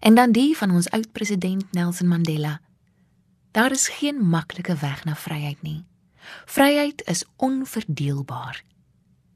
En 0.00 0.14
dan 0.14 0.32
die 0.32 0.56
van 0.56 0.70
ons 0.70 0.88
oud 0.90 1.12
president 1.12 1.72
Nelson 1.72 2.08
Mandela. 2.08 2.60
Daar 3.50 3.70
is 3.70 3.88
geen 3.88 4.28
maklike 4.28 4.76
weg 4.80 5.04
na 5.04 5.16
vryheid 5.16 5.60
nie. 5.62 5.84
Vryheid 6.46 7.04
is 7.04 7.24
onverdeelbaar. 7.36 8.64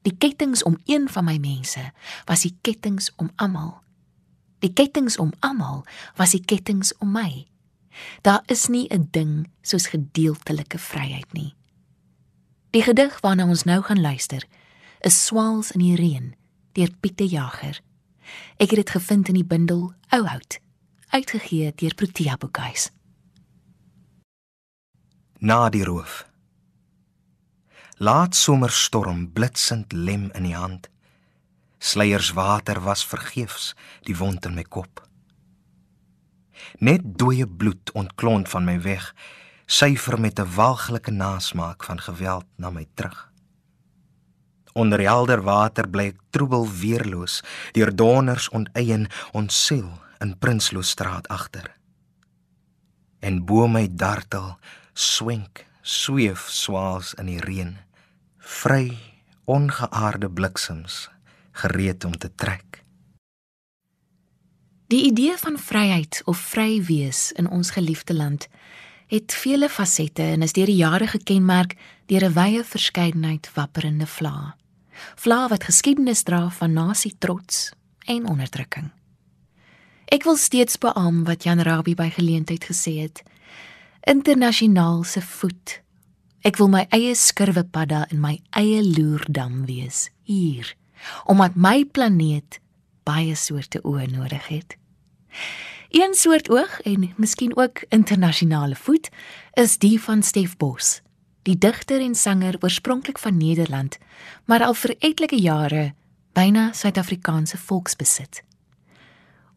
Die 0.01 0.17
kettinge 0.17 0.63
om 0.63 0.77
een 0.85 1.09
van 1.09 1.23
my 1.23 1.37
mense 1.37 1.91
was 2.25 2.41
die 2.49 2.57
kettinge 2.61 3.13
om 3.15 3.29
almal. 3.35 3.77
Die 4.59 4.73
kettinge 4.73 5.17
om 5.17 5.33
almal 5.39 5.85
was 6.15 6.33
die 6.33 6.45
kettinge 6.45 6.95
om 6.97 7.11
my. 7.11 7.51
Daar 8.21 8.43
is 8.45 8.67
nie 8.67 8.87
'n 8.89 9.07
ding 9.11 9.49
soos 9.61 9.87
gedeeltelike 9.87 10.77
vryheid 10.77 11.33
nie. 11.33 11.55
Die 12.71 12.83
gedig 12.83 13.19
waarna 13.19 13.47
ons 13.47 13.63
nou 13.63 13.81
gaan 13.81 14.01
luister, 14.01 14.45
is 14.99 15.25
Swaals 15.25 15.71
in 15.71 15.79
die 15.79 15.95
reën 15.95 16.35
deur 16.71 16.89
Pieter 16.99 17.25
Jager. 17.25 17.81
Ek 18.57 18.69
het 18.69 18.79
dit 18.85 18.89
gevind 18.89 19.27
in 19.27 19.33
die 19.33 19.45
bundel 19.47 19.93
Ouhout, 20.09 20.59
uitgegee 21.09 21.73
deur 21.75 21.95
Protea 21.95 22.37
Boekhuis. 22.37 22.89
Na 25.39 25.69
die 25.69 25.83
roof. 25.83 26.25
Laat 27.97 28.35
somerstorm 28.35 29.31
blitsend 29.33 29.91
lem 29.91 30.29
in 30.31 30.43
die 30.43 30.55
hand. 30.55 30.87
Sleiers 31.77 32.31
water 32.31 32.79
was 32.81 33.05
vergeefs 33.05 33.73
die 34.07 34.17
wond 34.17 34.45
in 34.45 34.55
my 34.55 34.63
kop. 34.63 35.10
Net 36.79 37.01
dooie 37.03 37.47
bloed 37.47 37.91
ontklont 37.91 38.49
van 38.49 38.65
my 38.65 38.81
weg, 38.81 39.13
syfer 39.65 40.19
met 40.19 40.39
'n 40.39 40.53
walglike 40.55 41.11
nasmaak 41.11 41.83
van 41.83 41.99
geweld 41.99 42.45
na 42.55 42.69
my 42.69 42.85
terug. 42.93 43.31
Onder 44.73 45.01
helder 45.01 45.41
water 45.41 45.89
bly 45.89 46.05
ek 46.13 46.19
troebel 46.29 46.67
weerloos, 46.69 47.43
deur 47.71 47.95
donders 47.95 48.49
onteien 48.49 49.07
ons 49.31 49.65
siel 49.65 49.91
in 50.19 50.37
Prinsloostraat 50.37 51.27
agter. 51.27 51.71
En 53.19 53.45
bo 53.45 53.67
my 53.67 53.87
dartel 53.91 54.57
swenk, 54.93 55.65
sweef 55.81 56.47
swaals 56.49 57.13
in 57.13 57.25
die 57.25 57.39
reën, 57.39 57.77
vry 58.37 58.97
ongeaarde 59.45 60.29
bliksems 60.29 61.09
gereed 61.51 62.05
om 62.05 62.17
te 62.17 62.29
trek. 62.35 62.80
Die 64.91 65.05
idee 65.05 65.37
van 65.37 65.55
vryheid 65.57 66.21
of 66.25 66.37
vry 66.37 66.81
wees 66.83 67.31
in 67.31 67.47
ons 67.49 67.69
geliefde 67.71 68.13
land 68.13 68.47
het 69.07 69.33
vele 69.33 69.69
fasette 69.69 70.23
en 70.23 70.41
is 70.43 70.51
deur 70.51 70.67
die 70.67 70.81
jare 70.81 71.07
gekenmerk 71.07 71.77
deur 72.11 72.25
'n 72.27 72.33
wye 72.33 72.63
verskeidenheid 72.63 73.47
wapperende 73.55 74.07
vlae 74.07 74.51
vla 75.15 75.47
wat 75.47 75.63
geskiedenis 75.63 76.23
dra 76.23 76.49
van 76.49 76.73
nasie 76.73 77.15
trots 77.17 77.71
en 78.05 78.27
onderdrukking. 78.27 78.91
Ek 80.05 80.23
wil 80.23 80.35
steeds 80.35 80.77
beam 80.77 81.23
wat 81.23 81.43
Jan 81.43 81.61
Rabie 81.61 81.95
by 81.95 82.09
geleentheid 82.09 82.63
gesê 82.63 82.99
het. 82.99 83.23
Internasionaal 84.03 85.03
se 85.03 85.21
voet. 85.21 85.81
Ek 86.41 86.57
wil 86.57 86.67
my 86.67 86.85
eie 86.89 87.15
skurwepadda 87.15 88.09
in 88.11 88.19
my 88.19 88.41
eie 88.49 88.83
loerdam 88.83 89.65
wees 89.65 90.09
hier, 90.23 90.75
omdat 91.25 91.55
my 91.55 91.85
planeet 91.85 92.59
baie 93.03 93.35
soorte 93.35 93.79
oë 93.83 94.11
nodig 94.11 94.47
het. 94.47 94.80
Een 95.89 96.13
soort 96.13 96.49
oog 96.49 96.81
en 96.81 97.13
miskien 97.17 97.57
ook 97.57 97.83
internasionale 97.89 98.75
voet 98.75 99.09
is 99.53 99.77
die 99.77 100.01
van 100.01 100.23
Stef 100.23 100.57
Bos 100.57 101.01
die 101.47 101.57
digter 101.57 102.01
en 102.01 102.15
sanger 102.15 102.57
oorspronklik 102.61 103.19
van 103.19 103.37
Nederland, 103.37 103.97
maar 104.45 104.63
al 104.63 104.73
vir 104.77 104.95
etlike 104.99 105.37
jare 105.41 105.93
byna 106.37 106.71
Suid-Afrikaanse 106.73 107.57
volksbesit. 107.57 108.43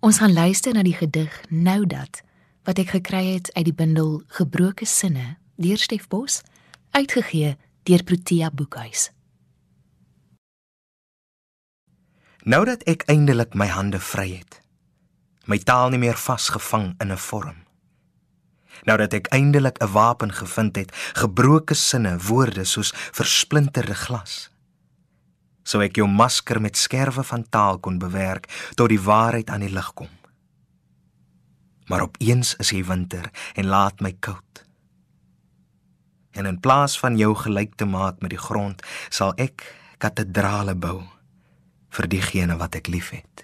Ons 0.00 0.18
gaan 0.20 0.32
luister 0.32 0.74
na 0.74 0.82
die 0.84 0.96
gedig 0.96 1.40
Nou 1.48 1.84
dat 1.86 2.22
wat 2.64 2.80
ek 2.80 2.94
gekry 2.96 3.24
het 3.34 3.50
uit 3.52 3.66
die 3.68 3.76
bundel 3.76 4.22
Gebroke 4.32 4.88
sinne 4.88 5.36
deur 5.60 5.78
Stef 5.78 6.08
Bos, 6.08 6.40
uitgegee 6.96 7.56
deur 7.84 8.02
Protea 8.02 8.50
Boekhuis. 8.50 9.10
Nou 12.44 12.64
dat 12.64 12.84
ek 12.88 13.04
eindelik 13.08 13.54
my 13.56 13.68
hande 13.68 14.00
vry 14.00 14.30
het, 14.40 14.60
my 15.46 15.58
taal 15.58 15.90
nie 15.90 15.98
meer 15.98 16.16
vasgevang 16.16 16.94
in 17.00 17.12
'n 17.12 17.18
vorm 17.18 17.64
nou 18.84 18.96
dat 18.98 19.14
ek 19.14 19.30
eindelik 19.32 19.78
'n 19.80 19.92
wapen 19.92 20.32
gevind 20.32 20.76
het, 20.76 20.92
gebroke 21.14 21.74
sinne, 21.74 22.18
woorde 22.18 22.64
soos 22.64 22.92
versplinterde 22.94 23.94
glas. 23.94 24.50
Sou 25.62 25.82
ek 25.82 25.96
jou 25.96 26.08
masker 26.08 26.60
met 26.60 26.76
skerwe 26.76 27.22
van 27.22 27.48
taal 27.48 27.78
kon 27.78 27.98
bewerk 27.98 28.70
tot 28.74 28.88
die 28.88 29.00
waarheid 29.00 29.50
aan 29.50 29.60
die 29.60 29.72
lig 29.72 29.92
kom. 29.94 30.08
Maar 31.86 32.00
opeens 32.00 32.54
is 32.56 32.70
hy 32.70 32.84
winter 32.84 33.30
en 33.54 33.66
laat 33.66 34.00
my 34.00 34.12
koud. 34.20 34.64
En 36.32 36.46
in 36.46 36.60
plaas 36.60 36.98
van 36.98 37.16
jou 37.16 37.34
gelyk 37.34 37.74
te 37.74 37.84
maak 37.84 38.20
met 38.20 38.30
die 38.30 38.38
grond, 38.38 38.82
sal 39.08 39.32
ek 39.36 39.74
katedrale 39.98 40.74
bou 40.74 41.02
vir 41.88 42.08
diegene 42.08 42.56
wat 42.56 42.74
ek 42.74 42.86
liefhet. 42.86 43.43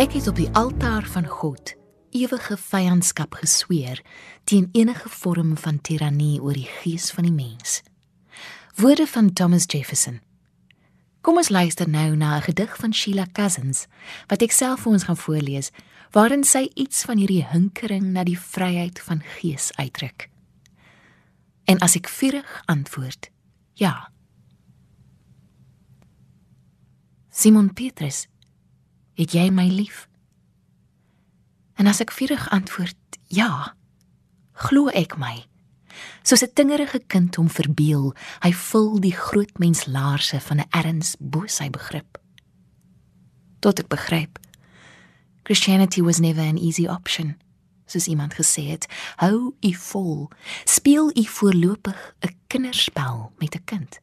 Ek 0.00 0.14
het 0.16 0.30
op 0.30 0.36
die 0.38 0.48
altaar 0.56 1.04
van 1.12 1.26
God 1.28 1.74
ewige 2.16 2.56
vyandskap 2.56 3.34
gesweer 3.36 3.98
teen 4.48 4.68
enige 4.72 5.10
vorm 5.12 5.50
van 5.60 5.80
tirannie 5.84 6.38
oor 6.40 6.56
die 6.56 6.68
gees 6.78 7.10
van 7.12 7.26
die 7.28 7.34
mens. 7.34 7.82
Woorde 8.80 9.04
van 9.06 9.28
Thomas 9.32 9.66
Jefferson. 9.68 10.22
Kom 11.20 11.36
ons 11.36 11.52
luister 11.52 11.88
nou 11.88 12.16
na 12.16 12.36
'n 12.36 12.46
gedig 12.48 12.76
van 12.76 12.94
Sheila 12.94 13.26
Cousins 13.32 13.86
wat 14.28 14.42
ek 14.42 14.52
self 14.52 14.80
vir 14.80 14.92
ons 14.92 15.04
gaan 15.04 15.20
voorlees 15.20 15.70
waarin 16.10 16.44
sy 16.44 16.70
iets 16.74 17.04
van 17.04 17.18
hierdie 17.18 17.44
hinkering 17.44 18.12
na 18.12 18.24
die 18.24 18.40
vryheid 18.40 19.00
van 19.00 19.20
gees 19.20 19.70
uitdruk. 19.76 20.30
En 21.64 21.78
as 21.78 21.96
ek 21.96 22.08
vurig 22.08 22.62
antwoord, 22.64 23.30
ja. 23.74 24.10
Simon 27.30 27.72
Petrus 27.74 28.30
Het 29.20 29.34
jy 29.36 29.50
my 29.52 29.66
lief? 29.68 30.06
En 31.76 31.88
as 31.90 31.98
ek 32.00 32.12
vurig 32.16 32.46
antwoord, 32.56 33.18
ja, 33.28 33.74
glo 34.64 34.88
ek 34.96 35.18
my. 35.20 35.44
Soos 36.24 36.40
'n 36.40 36.52
tingerige 36.56 37.02
kind 37.06 37.36
hom 37.36 37.50
verbeel, 37.52 38.14
hy 38.40 38.52
vul 38.52 39.00
die 39.00 39.12
groot 39.12 39.58
mens 39.58 39.84
laarse 39.86 40.40
van 40.40 40.60
'n 40.60 40.70
erns 40.70 41.16
bo 41.20 41.44
sy 41.46 41.68
begrip. 41.68 42.18
Tot 43.60 43.78
ek 43.78 43.88
begryp. 43.88 44.38
Christianity 45.44 46.00
was 46.00 46.20
never 46.20 46.42
an 46.42 46.56
easy 46.56 46.86
option. 46.86 47.36
Soos 47.86 48.06
iemand 48.06 48.34
gesê 48.34 48.62
het, 48.72 48.86
hou 49.16 49.54
u 49.60 49.74
vol, 49.74 50.30
speel 50.64 51.10
u 51.16 51.24
voorlopig 51.24 52.14
'n 52.20 52.36
kinderspel 52.46 53.32
met 53.38 53.54
'n 53.54 53.64
kind. 53.64 54.00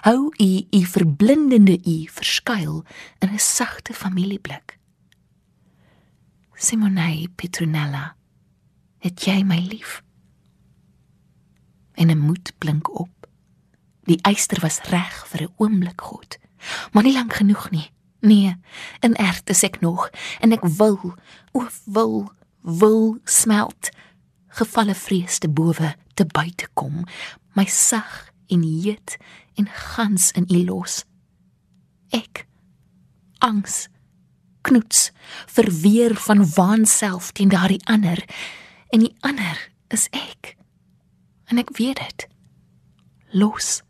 Hou 0.00 0.32
u 0.36 0.66
u 0.70 0.84
verblindende 0.84 1.78
u 1.84 2.08
verskuil 2.10 2.84
in 3.18 3.28
'n 3.32 3.38
sagte 3.38 3.94
familieblik. 3.94 4.78
Simone 6.54 7.28
Petronella, 7.36 8.16
het 8.98 9.24
jy 9.24 9.42
my 9.42 9.58
lief? 9.58 10.02
en 11.98 12.10
'n 12.10 12.18
moed 12.18 12.52
blink 12.58 12.98
op. 12.98 13.28
Die 14.02 14.18
eyster 14.22 14.60
was 14.60 14.80
reg 14.80 15.26
vir 15.28 15.42
'n 15.42 15.52
oomblik, 15.56 16.00
God, 16.00 16.38
maar 16.92 17.02
nie 17.02 17.12
lank 17.12 17.32
genoeg 17.32 17.70
nie. 17.70 17.90
Nee, 18.20 18.56
en 19.00 19.14
ert 19.14 19.50
is 19.50 19.62
ek 19.62 19.80
nog 19.80 20.10
en 20.40 20.52
ek 20.52 20.64
wil, 20.64 21.14
o 21.52 21.66
wil, 21.84 22.32
wil 22.60 23.18
smelt. 23.24 23.90
Gevalle 24.48 24.94
vrees 24.94 25.38
te 25.38 25.48
bowe 25.48 25.94
te 26.14 26.24
buite 26.24 26.68
kom, 26.74 27.04
my 27.52 27.64
sag 27.64 28.30
en 28.46 28.62
heet 28.62 29.16
en 29.58 29.66
gans 29.66 30.30
in 30.32 30.46
u 30.48 30.64
los. 30.64 31.02
Ek 32.14 32.46
angs 33.38 33.88
knoets 34.68 35.10
verweer 35.46 36.14
van 36.16 36.44
waanself 36.54 37.32
teen 37.32 37.48
daardie 37.48 37.82
ander. 37.86 38.24
En 38.88 39.02
die 39.04 39.14
ander 39.20 39.70
is 39.88 40.08
ek. 40.10 40.56
En 41.44 41.58
ek 41.58 41.74
weet 41.76 42.00
dit. 42.00 42.26
Los 43.30 43.82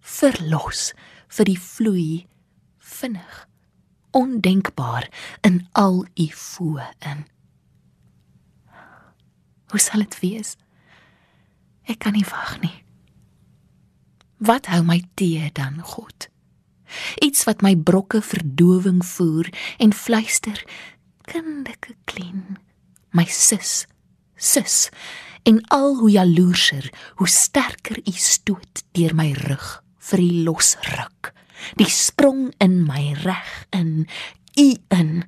verlos 0.00 0.92
vir 1.28 1.48
die 1.48 1.58
vloei 1.60 2.26
vinnig 2.78 3.44
ondenkbaar 4.14 5.08
in 5.42 5.64
al 5.72 6.04
u 6.14 6.28
voë 6.38 6.86
in. 7.10 7.24
Hoe 9.72 9.80
sal 9.82 10.04
dit 10.06 10.20
wees? 10.22 10.54
Ek 11.90 11.98
kan 12.04 12.14
nie 12.14 12.26
wag 12.30 12.60
nie 12.62 12.83
wat 14.38 14.66
hou 14.72 14.82
my 14.86 15.00
teë 15.18 15.50
dan 15.56 15.80
god? 15.82 16.28
Iets 17.24 17.44
wat 17.48 17.62
my 17.62 17.74
brokke 17.76 18.20
verdowing 18.22 19.02
voer 19.04 19.48
en 19.78 19.92
fluister 19.92 20.60
kinderlike 21.24 21.96
klein 22.04 22.58
my 23.14 23.24
sis 23.30 23.84
sis. 24.36 24.88
En 25.42 25.60
al 25.72 25.96
hoe 25.96 26.10
jaloerser 26.10 26.92
hoe 27.14 27.28
sterker 27.28 27.98
u 28.04 28.12
stoot 28.12 28.84
deur 28.96 29.14
my 29.14 29.32
rug 29.32 29.82
vir 30.10 30.20
die 30.20 30.42
losruk. 30.44 31.32
Die 31.80 31.88
sprong 31.88 32.50
in 32.60 32.82
my 32.84 33.12
reg 33.24 33.52
in 33.72 34.06
u 34.60 34.68
in 34.92 35.24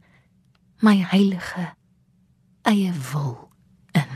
my 0.84 0.96
heilige 1.12 1.72
eie 2.66 2.92
wil 3.12 3.48
in 3.96 4.10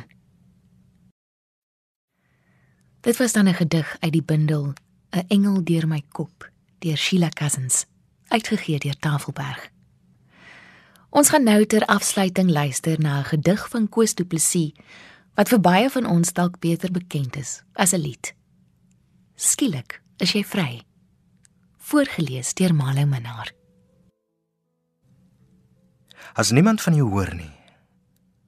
dit 3.01 3.17
was 3.17 3.33
dan 3.33 3.49
'n 3.49 3.55
gedig 3.55 3.97
uit 4.01 4.13
die 4.13 4.23
bundel 4.23 4.73
'n 5.11 5.25
engel 5.29 5.65
deur 5.65 5.89
my 5.89 6.03
kop 6.13 6.51
deur 6.79 6.97
Sheila 6.97 7.29
Cousins, 7.29 7.87
uitgegee 8.29 8.79
deur 8.79 8.99
Tafelberg. 8.99 9.71
Ons 11.11 11.29
gaan 11.29 11.43
nou 11.43 11.67
ter 11.67 11.85
afsluiting 11.87 12.51
luister 12.51 13.01
na 13.01 13.19
'n 13.19 13.25
gedig 13.25 13.69
van 13.69 13.89
Koos 13.89 14.15
Du 14.15 14.25
Plessis 14.25 14.73
wat 15.35 15.49
vir 15.49 15.61
baie 15.61 15.91
van 15.91 16.07
ons 16.07 16.33
dalk 16.33 16.59
beter 16.59 16.91
bekend 16.91 17.37
is 17.37 17.63
as 17.73 17.93
'n 17.93 18.01
lied. 18.01 18.35
Skielik 19.35 20.03
is 20.17 20.33
jy 20.33 20.45
vry. 20.45 20.83
Voorgeles 21.79 22.55
deur 22.55 22.75
Malo 22.75 23.07
Minnar. 23.07 23.53
As 26.33 26.51
niemand 26.51 26.83
van 26.83 26.95
jou 26.95 27.09
hoor 27.11 27.35
nie 27.35 27.51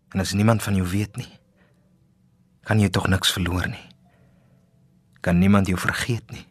en 0.09 0.21
as 0.21 0.33
niemand 0.33 0.63
van 0.63 0.75
jou 0.75 0.89
weet 0.89 1.17
nie, 1.17 1.39
kan 2.61 2.81
jy 2.81 2.89
tog 2.89 3.07
niks 3.07 3.33
verloor 3.33 3.69
nie. 3.69 3.92
Kan 5.23 5.39
niemand 5.39 5.71
jou 5.71 5.79
vergeet 5.79 6.27
nie. 6.35 6.45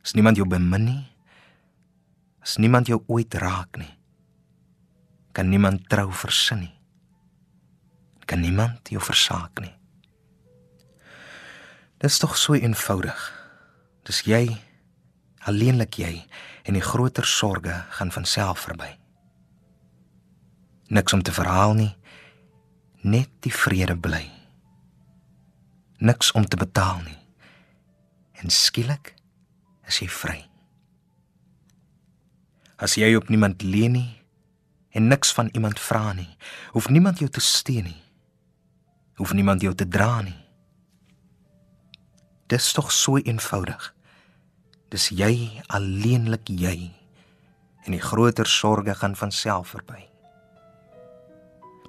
As 0.00 0.14
niemand 0.16 0.40
jou 0.40 0.46
bemin 0.48 0.86
nie, 0.88 1.02
as 2.40 2.56
niemand 2.56 2.88
jou 2.88 3.02
ooit 3.06 3.34
raak 3.36 3.76
nie, 3.76 3.90
kan 5.36 5.50
niemand 5.52 5.84
trou 5.92 6.08
versin 6.08 6.64
nie. 6.64 6.72
Kan 8.24 8.40
niemand 8.40 8.88
jou 8.88 9.02
versaak 9.02 9.60
nie. 9.60 9.74
Dit 12.00 12.08
is 12.08 12.18
tog 12.18 12.38
so 12.40 12.56
eenvoudig. 12.56 13.20
Dis 14.08 14.22
jy, 14.24 14.46
alleenlik 15.44 16.00
jy 16.00 16.14
en 16.64 16.78
die 16.78 16.84
groter 16.84 17.28
sorges 17.28 17.84
gaan 17.98 18.12
van 18.14 18.24
self 18.24 18.64
verby. 18.64 18.88
Niks 20.88 21.12
om 21.12 21.22
te 21.22 21.32
verhaal 21.32 21.76
nie, 21.76 21.92
net 23.04 23.30
die 23.44 23.52
vrede 23.52 23.96
bly. 24.00 24.39
Niks 26.00 26.32
om 26.32 26.46
te 26.48 26.56
betaal 26.56 27.02
nie. 27.04 27.18
En 28.40 28.48
skielik 28.50 29.12
is 29.84 29.98
jy 30.00 30.08
vry. 30.08 30.38
As 32.80 32.96
jy 32.96 33.12
op 33.18 33.28
niemand 33.28 33.60
leen 33.62 33.92
nie 33.98 34.12
en 34.96 35.10
niks 35.12 35.34
van 35.36 35.50
iemand 35.52 35.80
vra 35.80 36.14
nie, 36.16 36.30
hoef 36.72 36.88
niemand 36.88 37.20
jou 37.20 37.28
te 37.28 37.42
steun 37.44 37.84
nie. 37.84 38.00
Hoef 39.20 39.34
niemand 39.36 39.60
jou 39.60 39.74
te 39.76 39.84
dra 39.84 40.22
nie. 40.24 40.38
Dis 42.48 42.72
tog 42.72 42.88
so 42.92 43.20
eenvoudig. 43.20 43.92
Dis 44.90 45.10
jy 45.12 45.60
alleenlik 45.68 46.48
jy 46.48 46.88
en 47.84 47.92
die 47.92 48.02
groter 48.02 48.48
sorges 48.48 49.04
gaan 49.04 49.14
van 49.16 49.32
self 49.32 49.76
verby. 49.76 50.00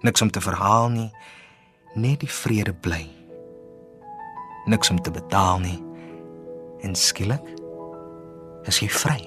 Niks 0.04 0.21
om 0.21 0.32
te 0.32 0.43
verhaal 0.43 0.89
nie, 0.91 1.10
net 1.95 2.19
die 2.19 2.32
vrede 2.32 2.74
bly. 2.74 3.20
Niks 4.65 4.89
om 4.89 5.02
te 5.02 5.12
betaal 5.12 5.60
nie. 5.60 5.80
En 6.82 6.95
skielik 6.95 7.45
is 8.69 8.82
jy 8.82 8.89
vry. 8.93 9.19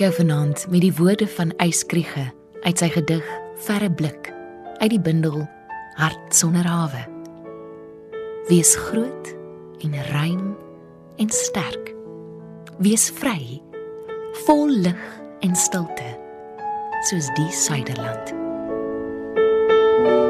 Jou 0.00 0.12
vanaand 0.12 0.66
met 0.72 0.80
die 0.80 0.94
woorde 0.96 1.26
van 1.28 1.50
Eyskriege 1.60 2.30
uit 2.62 2.78
sy 2.80 2.88
gedig 2.88 3.26
Verre 3.66 3.90
blik 3.92 4.30
uit 4.80 4.88
die 4.94 5.00
bundel 5.00 5.42
Hart 6.00 6.32
sonder 6.34 6.64
hawe. 6.64 7.02
Wees 8.48 8.72
groot 8.88 9.34
en 9.84 9.98
ruim 10.12 10.56
en 11.20 11.28
sterk. 11.28 11.92
Wees 12.80 13.10
vry, 13.20 13.60
vol 14.46 14.72
lig 14.86 15.04
en 15.44 15.56
stilte, 15.56 16.08
soos 17.10 17.28
die 17.36 17.50
Suiderland. 17.52 18.38
thank 20.00 20.24
you 20.24 20.29